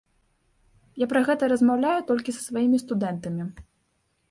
[1.03, 3.49] Я пра гэта размаўляю толькі са сваімі студэнтамі.